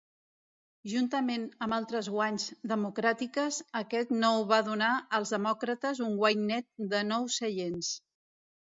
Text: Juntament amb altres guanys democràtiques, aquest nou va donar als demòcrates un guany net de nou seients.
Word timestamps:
Juntament 0.93 1.43
amb 1.65 1.77
altres 1.77 2.09
guanys 2.13 2.47
democràtiques, 2.73 3.61
aquest 3.83 4.17
nou 4.25 4.49
va 4.55 4.61
donar 4.73 4.91
als 5.21 5.37
demòcrates 5.39 6.05
un 6.11 6.21
guany 6.25 6.45
net 6.53 6.71
de 6.97 7.07
nou 7.15 7.33
seients. 7.41 7.97